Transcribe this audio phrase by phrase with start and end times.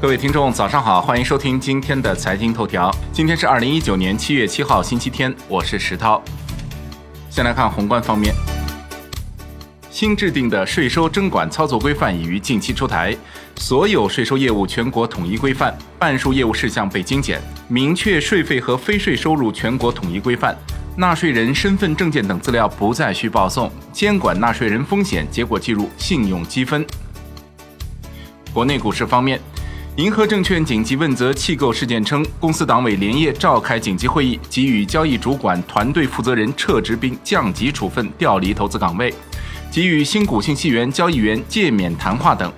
[0.00, 2.90] 各位听众，早上好，欢迎收听今天的财经头条。
[3.12, 6.22] 今天是二零一九年七月七号，星期天，我是石涛。
[7.28, 8.34] 先来看宏观方面，
[9.90, 13.14] 新制定的税收征管操作规范已于近期出台，
[13.56, 17.38] 所有税收业务全国统一规范，半数业务事项被精简，
[17.68, 20.56] 明确税费和非税收入全国统一规范，
[20.96, 26.86] 纳税人身份证件等资料不再需报送，监管纳税人风险，结果计入信用积分。
[28.54, 29.38] 国内股市方面。
[29.96, 39.12] 银河证券紧急问责弃购事件称，公司党委连夜召开紧急会议，给予交易主管团队负责人撤职并降级处分，调离投资岗位，
[39.70, 42.50] 给予新股信息源交易员诫勉谈话等。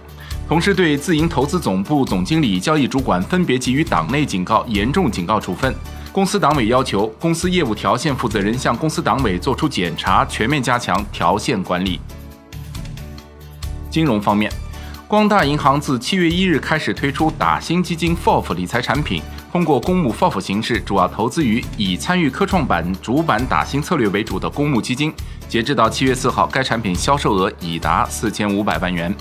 [0.46, 5.74] 同时，对自营投资总部总经理、交易主管分别给予党内警告、严重警告处分。
[6.12, 11.98] 公司党委要求公司业务条线负责人向公司党委作出检查，全面加强条线管理。
[13.90, 14.52] 金融方面。
[15.12, 25.12] 光大银行自七月一日开始推出打新基金 FOF 理财产品，通过公募 FOF 形式，主要投资于以参与科创板主板打新策略为主的公募基金。
[25.50, 29.14] 截至到七月四号，该产品销售额已达四千五百万元。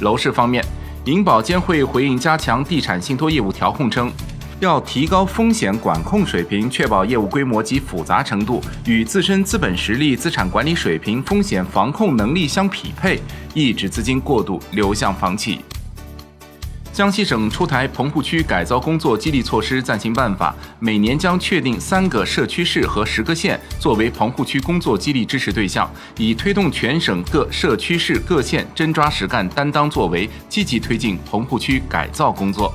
[0.00, 0.62] 楼市方面，
[1.06, 4.12] 银保监会回应加强地产信托业务调控称。
[4.60, 13.20] 要提高风险管控水平，确保业务规模及复杂程度与自身资本实力、资产管理水平、风险防控能力相匹配，
[13.52, 15.60] 抑制资金过度流向房企。
[16.90, 32.74] 江西省出台棚户区改造工作激励措施暂行办法，每年将确定三个社区市和十个县作为棚户区工作激励支持对象，以推动全省各社区市各县真抓实干、担当作为，积极推进棚户区改造工作。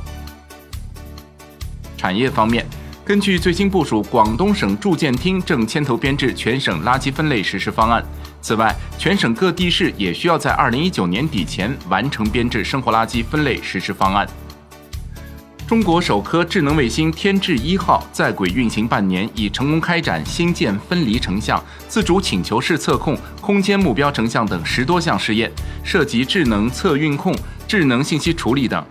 [2.01, 2.65] 产业方面，
[3.05, 8.03] 根据最新部署，广东省住建厅正牵头编制全省垃圾分类实施方案。
[8.41, 14.27] 此外，全省各地市也需要在二零一九年底前完成编制生活垃圾分类实施方案。
[15.67, 25.51] 中国首颗智能卫星天智一号在轨运行半年，已成功开展星舰分离成像、自主请求式测控、空间目标成像等十多项试验，
[25.83, 27.31] 涉及智能测运控、
[27.67, 28.83] 智能信息处理等。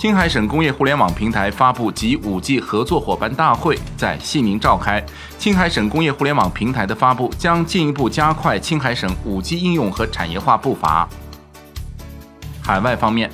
[0.00, 5.04] 青海省工业互联网平台发布及 5G 合作伙伴大会在西宁召开。
[5.38, 11.06] 青海省工业互联网平台的发布将进一步加快青海省 5G 应用和产业化步伐。
[12.62, 13.30] 海外方面，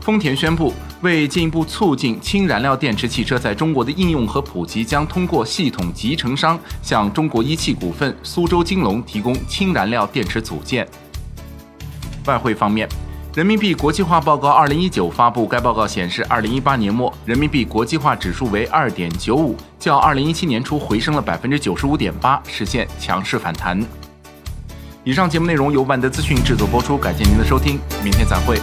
[0.00, 10.86] 丰田宣布，为进一步促进氢燃料电池汽车在中国的应用和普及，将通过系统集成商向中国一汽股份、苏州金龙提供氢燃料电池组件。
[12.26, 12.88] 外汇方面。
[13.36, 23.78] 人民币国际化报告二零一九发布，该报告显示，二零一八年末人民币国际化指数为二点九五，较二零一七年初回升了百分之九十五点八，实现强势反弹。
[25.04, 28.58] 以上节目内容由万德资讯制作播出，感谢您的收听，明天再会。